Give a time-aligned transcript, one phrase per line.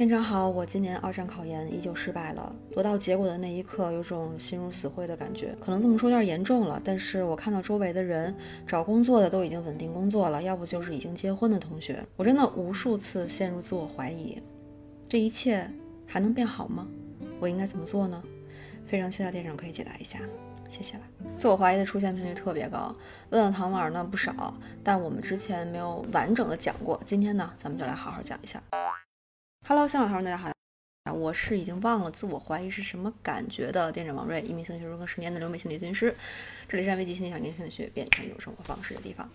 [0.00, 2.56] 店长好，我今年二战考研依旧失败了。
[2.74, 5.54] 得到结果的那一刻，有种心如死灰的感觉。
[5.60, 8.34] 可能这么说有点严重了，但是我看到周围的人
[8.66, 12.02] 找工作的都已经稳定工作了，要不就是已经结婚的同学。
[12.16, 14.40] 我真的无数次陷入自我怀疑，
[15.06, 15.70] 这一切
[16.06, 16.88] 还能变好吗？
[17.38, 18.22] 我应该怎么做呢？
[18.86, 20.18] 非常期待店长可以解答一下，
[20.70, 21.02] 谢谢了。
[21.36, 22.96] 自我怀疑的出现频率特别高，
[23.28, 26.98] 问了唐老呢不少，但我们之前没有完整的讲过。
[27.04, 28.62] 今天呢，咱们就来好好讲一下。
[29.66, 30.50] Hello，新老头，大家好。
[31.12, 36.16] 我是已经忘了自我怀疑是什么感觉的店长王瑞，一名心理学更十年的留美心理咨询师。
[36.68, 39.28] 这里是危机心理小宁心理学变成一种生活方式的地方。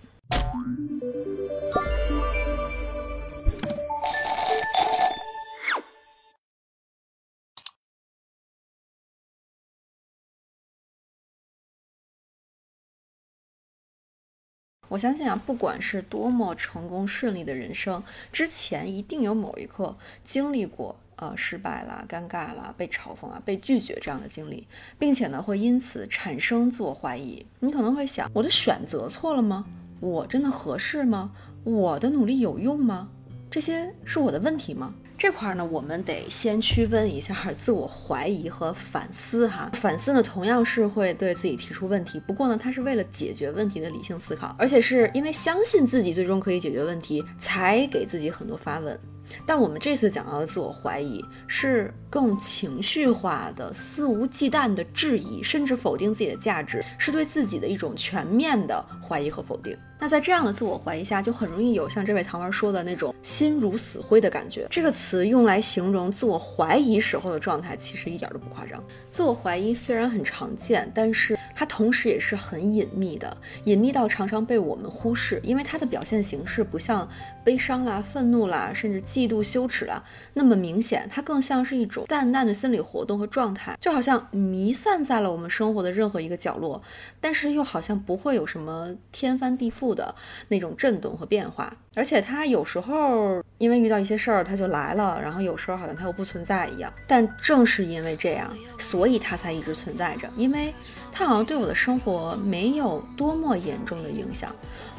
[14.88, 24.68] 我相信啊，不管是多么成功顺利的人生，之前一定有某一刻经历过呃失败啦、尴尬啦、被嘲讽啊、被拒绝这样的经历，
[25.00, 27.46] 并且呢会因此产生自我怀疑。
[27.60, 29.66] 你可能会想，我的选择错了吗？
[30.00, 31.32] 我真的合适吗？
[31.64, 33.10] 我的努力有用吗？
[33.50, 34.94] 这些是我的问题吗？
[35.18, 39.72] 这块儿呢，我们得先区分一下自我怀疑和反思哈。
[39.74, 49.00] 反思呢，同样是会对自己提出问题，不过呢，它是为了解决问题的理性思考，而且是因为相信自己最终可以解决问题，才给自己很多发问。
[49.46, 59.78] 但我们这次讲到的自我怀疑，是更情绪化的、肆无忌惮的质疑，甚至否定自己的价值，是对自己的一种全面的怀疑和否定。
[59.98, 64.68] 那在这样的自我怀疑下，就很容易有像这位糖丸说的那种心如死灰的感觉。
[64.70, 68.84] 这个词用来形容自我怀疑时候的状态，其实一点都不夸张。
[69.10, 77.08] 自我怀疑虽然很常见，但是它同时也是很隐秘的，隐秘到常常被我们忽视，因为它的表现形式不像
[77.46, 86.82] 悲伤啦、愤怒啦，甚至嫉妒、羞耻啦那么明显，它更像是一种淡淡的心理活动和状态，就好像弥散在了我们生活的任何一个角落，
[87.22, 89.96] 但是又好像不会有什么天翻地覆。
[89.96, 90.14] 的
[90.50, 96.92] 那种震动和变化，而且它有时候因为遇到一些事儿，它就来了，然后有时候好像它又不存在一样。
[97.08, 100.74] 但正是因为这样，所以它才一直存在着，因为
[101.14, 104.54] 它好像对我的生活没有多么严重的影响。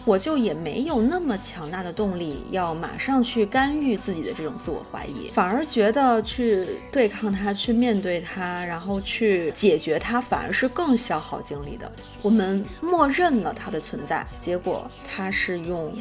[0.07, 11.91] 我就也没有那么强大的动力要马上去干预自己的这种自我怀疑，反而觉得去对抗它、去面对它，然后去解决它，反而是更消耗精力的。
[12.23, 15.93] 我们默认了它的存在，结果它是用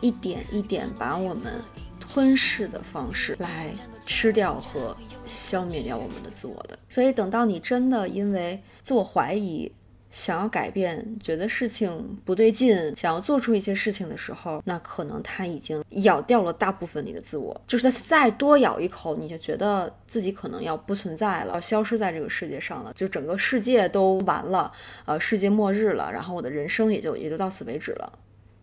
[0.00, 1.62] 一点一点把我们
[2.00, 3.70] 吞噬的方式来
[4.06, 4.96] 吃掉和
[5.26, 6.78] 消灭掉我们的自我的。
[6.88, 9.70] 所以等到你真的因为自我怀疑，
[10.12, 24.70] 想要改变，觉得事情不对劲，想要做出一些事情的时候，那可能他已经咬掉了大部分你的自我，就是他再多咬一口，你就觉得自己可能要不存在了，要消失在这个世界上了，就整个世界都完了，
[25.06, 28.12] 呃，世界末日了，然后我的人生也就也就到此为止了。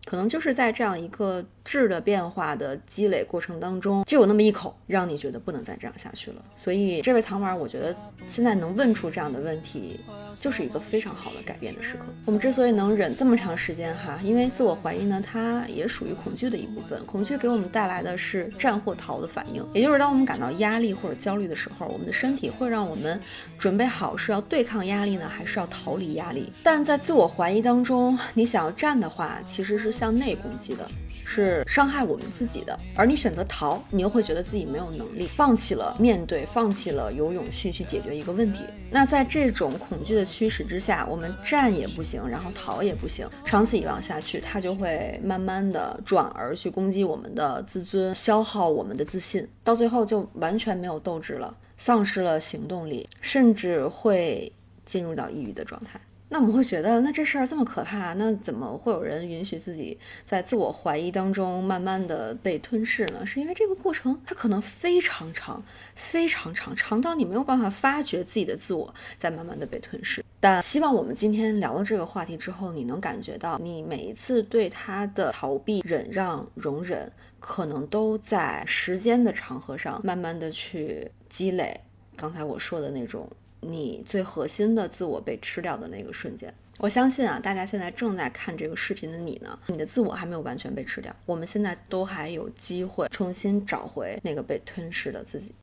[0.06, 6.44] 可能就是在这样一个质的变化的积累过程当中，就有那么一口让你觉得不能再这样下去了。
[6.57, 7.96] 所以这位糖丸，我觉得
[8.28, 10.00] 现在能问出这样的问题，
[10.35, 12.06] 就是一个非常好的改变的时刻。
[12.25, 17.06] 我们之所以能忍这么长时间哈，因为自我怀疑呢，它也属于恐惧的一部分。
[17.06, 23.19] 恐惧给我们带来的是战或逃的反应，也就是当我们感到压力或者焦虑的时候，我们的身体会让我们
[23.59, 26.51] 准备好是要对抗压力呢，还是要逃离压力。
[26.63, 30.00] 但在自我怀疑当中，你想要战的话，其实是。
[30.00, 30.88] 向内攻击的
[31.25, 38.64] 是伤害我们自己的，而你选择逃，你又会觉得自己没有能力，放弃了面对，放弃了有勇气去解决一个问题。
[38.90, 54.52] 那在这种恐惧的驱使之下，我们战也不行，然后逃也不行，长此以往下去，它就会慢慢的转而去攻击我们的自尊，消耗我们的自信，到最后就完全没有斗志了，丧失了行动力，甚至会
[54.86, 56.00] 进入到抑郁的状态。
[56.31, 63.25] 那我们会觉得，那这事儿这么可怕，那怎么会有人允许自己在自我怀疑当中慢慢的被吞噬呢？
[63.25, 65.63] 是因为这个过程它可能非常长，
[65.95, 70.24] 非常长，长到你没有办法发觉自己的自我在慢慢的被吞噬。
[70.39, 81.81] 但希望我们今天聊了这个话题之后，你能感觉到，你每一次对他的逃避、忍让、容忍，可能都在时间的长河上慢慢的去积累。
[82.15, 83.27] 刚才我说的那种。
[83.61, 95.53] 你最核心的自我被吃掉的那个瞬间，我相信啊，大家现在正在看这个视频的你呢，你的自我还没有完全被吃掉，我们现在都还有机会重新找回那个被吞噬的自己。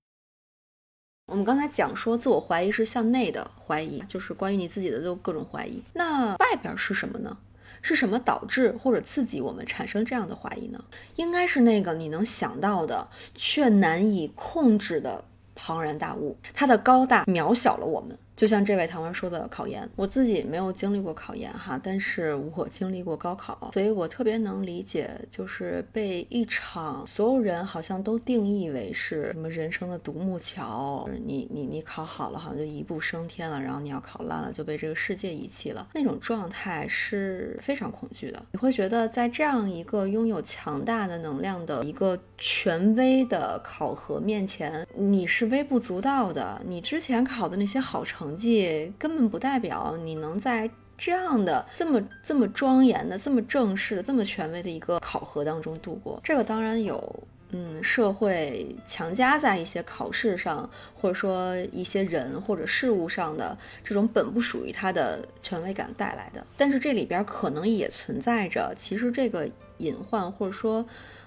[1.26, 5.82] 我们刚才讲说，自我怀疑是向内的怀疑，就是关于你自己的都各种怀疑。
[5.93, 7.37] 那外边是什么呢？
[7.82, 10.84] 是什么导致或者刺激我们产生这样的怀疑呢？
[11.16, 15.25] 应该是那个你能想到的却难以控制的
[15.56, 18.17] 庞然大物，它的高大渺小了我们。
[18.37, 38.44] 就像这位唐文说的考研，我自己没有经历过考研哈，但是我经历过高考，所以我特别能理解，就是被一场所有人好像都定义为是什么人生的独木桥，你你你考好了好像就一步升天了，然后你要考烂了就被这个世界遗弃了，那种状态是非常恐惧的。
[38.53, 46.61] 你会觉得在这样一个拥有强大的能量的一个权威的考核面前，你是微不足道的。
[46.67, 48.25] 你之前考的那些好成。
[48.26, 50.69] 成绩根本不代表你能在
[50.99, 56.19] 这样的这么这么庄严的、这么正式的、这么权威的一个考核当中度过。
[56.25, 66.44] 这个当然有，嗯，社会强加在一些考试上，或者说一些人或者事物上的这种本不属于他的权威感带来的。
[66.56, 69.49] 但是这里边可能也存在着，其实这个
[69.79, 70.84] 隐患或者说。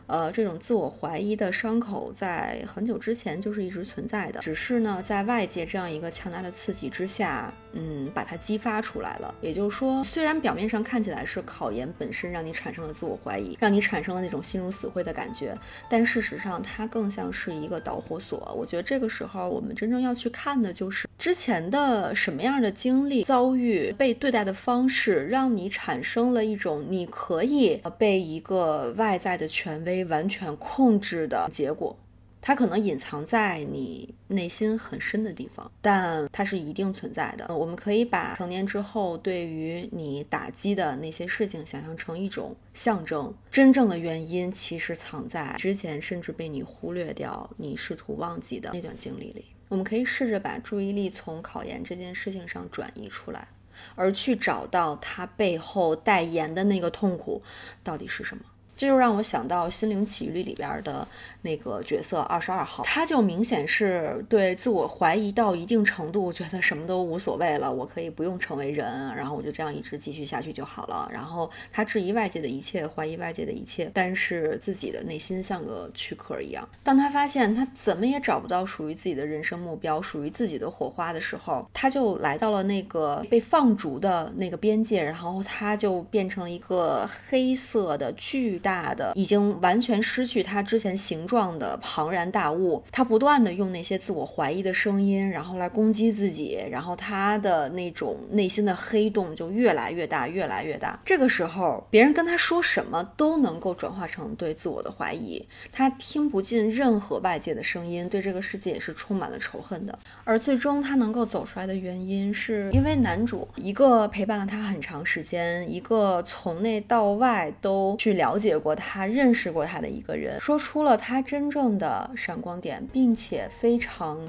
[0.10, 9.32] 呃，这种自我怀疑的伤口在很久之前就是一直存在的，只是呢，在外界这样一个强大的刺激之下，嗯，把它激发出来了。
[9.40, 15.56] 也就是说，虽然表面上看起来是考研本身让你产生了自我怀疑，让你产生了那种心如死灰的感觉，
[15.88, 18.52] 但事实上它更像是一个导火索。
[18.58, 29.99] 我觉得这个时候我们真正要去看的就是之前的什么样的经历、遭遇、被对待的方式，让你产生了一种你可以被一个外在的权威。
[30.06, 31.98] 完全控制的结果，
[32.42, 37.54] 它可能隐藏在你内心很深的地方，但它是一定存在的。
[37.56, 49.46] 我们可以把成年之后对于你打击的那些事情想象成一种象征，真正的原因其实藏在之前甚至被你忽略掉、你试图忘记的那段经历里。
[49.68, 53.48] 我们可以试着把注意力从考研这件事情上转移出来，
[53.96, 57.42] 而去找到它背后代言的那个痛苦
[57.84, 58.44] 到底是什么。
[58.80, 61.06] 这就让我想到《心灵奇遇》里边的
[61.42, 71.10] 那个角色二十二号，他就明显是对自我怀疑到一定程度，觉得什么都无所谓了，我可以不用成为人，然后我就这样一直继续下去就好了。
[71.12, 76.66] 然后他质疑外界的一切，怀疑外界的一切，但是自己的内心像个躯壳一样。
[76.82, 88.69] 当他发现他怎么也找不到属于自己的人生目标，属于自己的火花的时候，他就来到了那个被放逐的那个边界，然后他就变成了一个黑色的巨大。
[88.70, 101.00] 大的已经完全失去它之前形状的庞然大物，它不断的用那些自我怀疑的声音，然后来攻击自己，然后他的那种内心的黑洞就越来越大，越来越大。
[101.04, 109.98] 这个时候，别人跟他说什么都能够转化成对自我的怀疑，他听不进任何外界的声音，对这个世界也是充满了仇恨的。
[110.24, 118.59] 而最终他能够走出来的原因，是因为男主一个陪伴了他很长时间，一个从内到外都去了解。
[118.60, 124.20] 过他认识过他的一个人，说出了他真正的闪光点，并且非常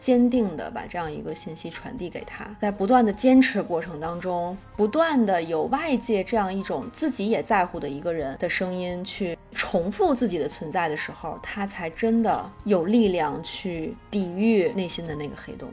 [0.00, 2.48] 坚定的把这样一个信息传递给他。
[2.60, 15.68] 在不断的坚持过程当中，不断的有外界这样一种自己也在乎的一个人的声音去重复自己的存在的时候，他才真的有力量去抵御内心的那个黑洞。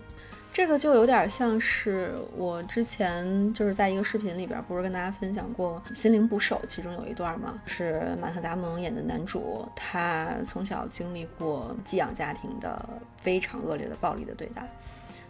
[0.53, 7.59] 这个就有点像是我之前就是在一个视频里边，不是跟大家分享过《心灵捕手》其中有一段吗？
[7.65, 14.63] 是马特·达蒙演的男主，他从小经历过寄养家庭的非常恶劣的暴力的对待，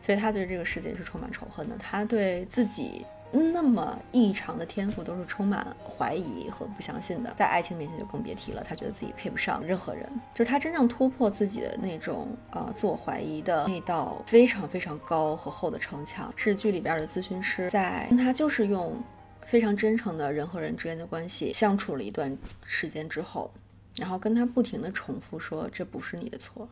[0.02, 1.76] 所以他对这个世界是充满仇恨的。
[1.78, 3.06] 他对自己。
[3.34, 8.64] 那么异常的天赋都是充满怀疑和不相信的，在爱情面前就更别提了。
[8.64, 18.96] 他觉得自己配不上任何人，就是他真正突破自己的那种呃自我怀疑的那道非常非常高和厚的城墙，是剧里边的咨询师在他就是用
[19.42, 23.52] 非常真诚的人和人之间的关系相处了一段时间之后，
[23.98, 26.70] 然后跟他不停的重复说这不是你的错。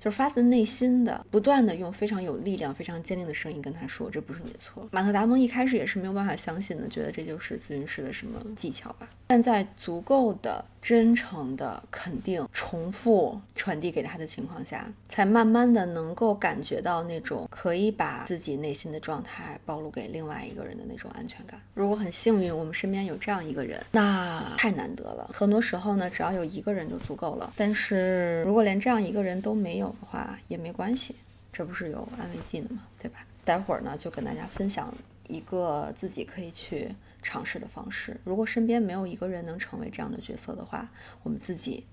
[0.00, 9.08] 就是发自内心的，不断的用非常有力量、非常坚定的声音跟他说：“这不是你的错。”马特·达蒙一开始也是没有办法相信的，觉得这就是咨询师的什么技巧吧。
[9.28, 10.64] 但在足够的。
[10.82, 21.60] 真诚的肯定、重复传递给他的情况下，才慢慢的能够感觉到那种可以把自己内心的状态暴露给另外一个人的那种安全感。
[21.74, 25.30] 如果很幸运，我们身边有这样一个人，那太难得了。
[25.34, 27.52] 很多时候呢，只要有一个人就足够了。
[27.56, 31.14] 但是如果连这样一个人都没有的话，也没关系，
[31.52, 32.80] 这不是有安慰剂的吗？
[33.00, 33.18] 对吧？
[33.44, 34.92] 待会儿呢，就跟大家分享
[35.30, 36.94] 一个自己可以去。
[37.22, 40.88] 尝试的方式，如果身边没有一个人能成为这样的角色的话，
[41.22, 41.84] 我们自己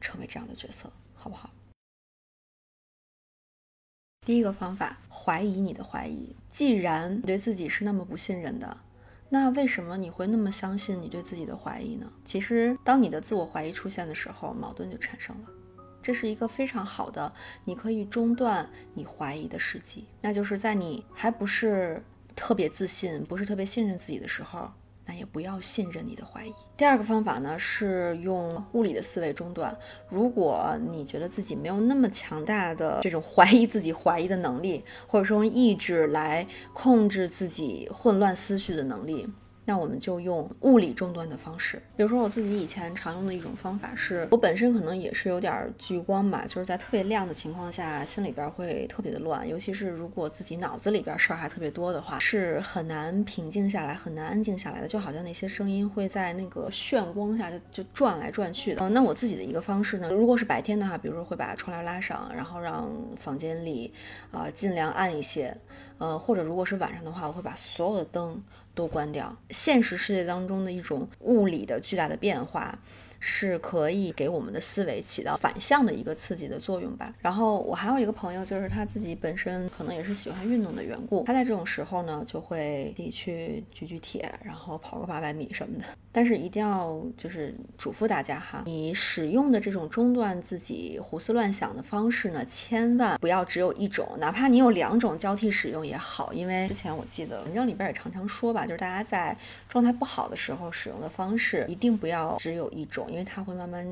[0.00, 1.50] 成为这样的角色，好不好？
[4.24, 6.34] 第一个方法，怀疑你的怀疑。
[6.48, 8.78] 既然你对自己是那么不信任的，
[9.28, 12.10] 那为什么你会那么相信你对自己的怀疑呢？
[12.24, 15.50] 其实，当你的自我怀疑出现的时候，矛盾就产生了。
[16.02, 17.30] 这是一个非常好的，
[17.66, 22.02] 你可以中断你怀疑的时机，那就是在你还不是
[22.34, 24.70] 特别自信、不是特别信任自己的时候。
[25.04, 26.54] 那也不要信任你的怀疑。
[26.76, 29.76] 第二个方法呢，是用物理的思维中断。
[30.08, 39.28] 如果你觉得自己没有那么强大的这种怀疑自己怀疑的能力，或者说用意志来控制自己混乱思绪的能力。
[39.64, 58.84] 那我们就用物理终端的方式，比如说我自己以前常用的一种方法是，我本身可能也是有点聚光嘛，就是在特别亮的情况下，心里边会特别的乱，尤其是如果自己脑子里边事儿还特别多的话，是很难平静下来，很难安静下来的，就好像那些声音会在那个炫光下就就转来转去的。
[58.84, 62.90] 嗯，那我自己的一个方式呢，如果是白天的话，比如说会把窗帘拉上，然后让
[63.20, 63.92] 房间里
[64.32, 65.56] 啊尽量暗一些，
[65.98, 68.42] 呃，或者如果是晚上的话，我会把所有的灯。
[68.74, 69.36] 都关掉。
[69.50, 72.78] 现实世界当中的一种物理的巨大的变化。
[73.24, 77.14] 是可以给我们的思维起到反向的一个刺激的作用吧。
[77.20, 85.84] 然后我还有一个朋友，就是他自己本身可能也是喜欢运动的缘故，他在这种时候呢，就会自己去举举铁，然后跑个八百米什么的。
[86.10, 96.32] 但是一定要就是嘱咐大家哈，你使用的这种中断自己胡思乱想的方式呢，千万不要只有一种，哪怕你有两种交替使用也好。
[96.32, 99.36] 因为之前我记得文章里边也常常说吧，就是大家在
[99.68, 103.06] 状态不好的时候使用的方式，一定不要只有一种。
[103.12, 103.86] 因为它会慢慢，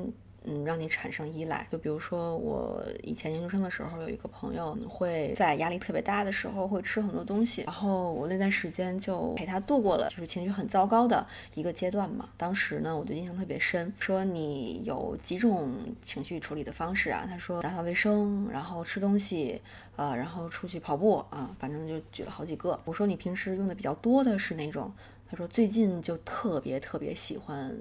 [0.45, 1.67] 嗯，让你产生依赖。
[1.71, 11.23] 就比如说，我以前研究生的时候，有一个朋友会在压力特别大的时候会吃很多东西，然后我那段时间就陪他度过了就是情绪很糟糕的
[11.53, 12.27] 一个阶段嘛。
[12.35, 15.71] 当时呢，我就印象特别深，说你有几种
[16.03, 17.27] 情绪处理的方式啊？
[17.29, 19.61] 他说打扫卫生，然后吃东西，
[19.95, 22.79] 呃，然后出去跑步啊，反正就举了好几个。
[22.85, 24.91] 我说你平时用的比较多的是哪种？
[25.29, 27.77] 他说最近就特别特别喜欢。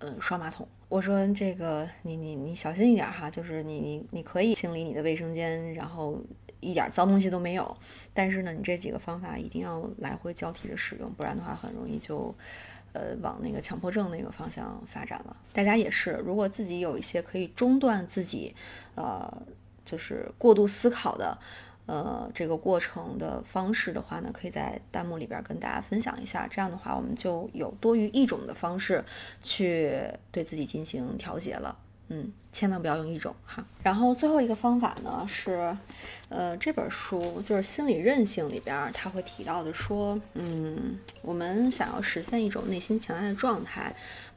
[0.00, 0.68] 嗯，刷马桶。
[0.88, 6.20] 我说这个，你你你小心一点哈，就是你你你可以清理你的卫生间，然后
[6.60, 7.76] 一点脏东西都没有。
[8.12, 12.34] 但是呢，你这几个方法一定要来回交替着使用，不然的话很容易就，
[12.92, 15.36] 呃，往那个强迫症那个方向发展了。
[15.52, 18.54] 大家也是，如果自己有一些可以中断自己，
[18.94, 19.42] 呃，
[19.84, 21.36] 就是过度思考的。
[21.86, 26.46] 呃，这个过程的方式的话呢，可以在弹幕里边跟大家分享一下。
[26.50, 29.04] 这样的话，我们就有多于一种的方式
[29.42, 29.94] 去
[30.30, 31.76] 对自己进行调节了。
[32.08, 33.64] 嗯，千万不要用一种哈。
[33.82, 35.74] 然后最后一个方法呢是，
[36.28, 43.94] 呃，这本书就是《心理韧性》里边他会提到的说，嗯，我们想要实现一种内心强大的状态，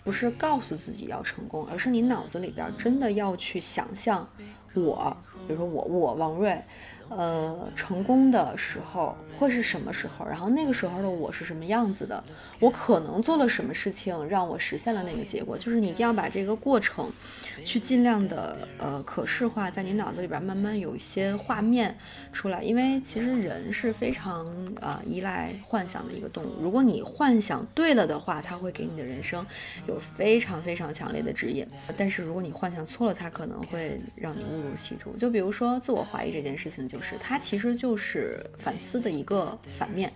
[0.08, 4.26] 不是告诉自己要成功，而是你脑子里边真的要去想象
[4.74, 6.64] 我，比如说我我王瑞。
[7.10, 10.26] 呃，成功的时候会是什么时候？
[10.26, 12.22] 然后那个时候的我是什么样子的？
[12.60, 15.58] 我可能做了什么事情让我实现了那个结果？
[15.58, 17.10] 就是你一定要把这个过程，
[17.64, 21.98] 去尽量的呃可视化，在你脑子里边慢慢有一些画面
[22.34, 22.62] 出来。
[22.62, 24.46] 因为其实人是非常
[24.82, 26.62] 呃依赖幻想的一个动物。
[26.62, 29.48] 如果你幻想对了的话，它会给你的人生
[29.88, 31.66] 有非常非常强烈的指引。
[31.98, 35.18] 但是如果你幻想错了，它可能会让你误入歧途。
[35.18, 37.02] 就比如说自我怀疑这件事情就。
[37.02, 40.12] 是它其实就是反思的一个反面，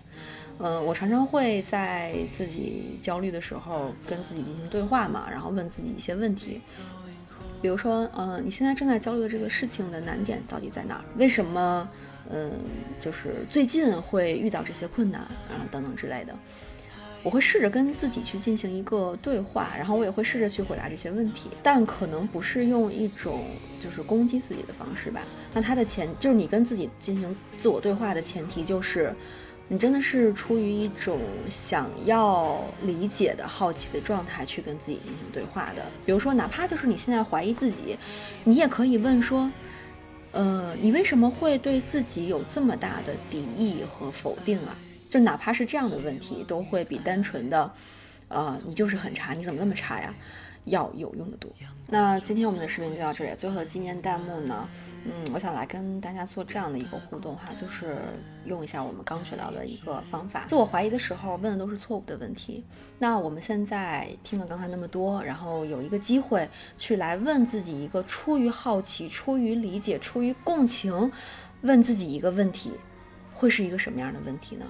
[0.58, 6.60] 呃，我常常会在自己焦虑的时候跟自己进行对话嘛，然后问自己一些问题，
[7.62, 11.06] 比如说，呃，你现在正在焦虑的这个事情的难点到底在哪儿？
[11.16, 11.88] 为什么，
[12.30, 12.52] 嗯，
[13.00, 16.36] 就是最近会遇到这些困难，啊等等之类的。
[17.24, 23.44] 我会试着跟自己去进行一个对话，然后我也会试着去回答这些问题，但可能不是用一种
[23.84, 25.22] 就是攻击自己的方式吧。
[25.54, 29.14] 那它的前就是你跟自己进行自我对话的前提就是，
[29.68, 35.86] 你真的是出于一种想要理解的好奇的状态去跟自己进行对话的。
[36.04, 37.96] 比如说，哪怕就是你现在怀疑自己，
[38.44, 39.48] 你也可以问说，
[40.32, 44.76] 呃，你为什么会对自己有这么大的敌意和否定啊？
[45.12, 47.70] 就哪怕是这样的问题，都会比单纯的，
[48.30, 50.14] 呃，你就是很差，你怎么那么差呀，
[50.64, 51.52] 要有用的多。
[51.86, 54.66] 那今天我们的视频就到这里，最后的纪念弹幕呢，
[55.04, 57.98] 嗯，我想来跟大家做这样的一个互动哈，就是
[58.46, 60.46] 用一下我们刚学到的一个方法。
[60.48, 62.64] 自我怀疑的时候问的都是错误的问题。
[62.98, 71.12] 那我们现在听了刚才那么多，然后有一个机会去来问自己一个出于好奇、出于理解、出于共情，
[71.64, 72.72] 问自己一个问题，
[73.34, 74.66] 会是一个什么样的问题呢？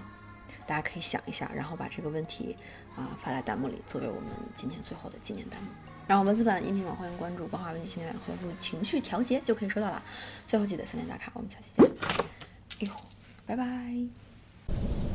[0.71, 2.55] 大家可以想一下，然后把这个问题
[2.95, 5.67] 啊发在弹幕里，作为我们今天最后的纪念弹幕。
[6.07, 10.01] 然后文字版音频版欢迎关注“光华文姬情感”，回复“情绪调节”就可以收到了。
[10.47, 12.87] 最后记得三连打卡，我们下期见。
[12.87, 12.93] 哎呦，
[13.45, 15.10] 拜拜。